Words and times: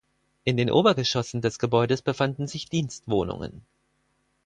In 0.45 0.57
den 0.57 0.71
Obergeschossen 0.71 1.41
des 1.41 1.59
Gebäudes 1.59 2.01
befanden 2.01 2.47
sich 2.47 2.67
Dienstwohnungen. 2.69 3.67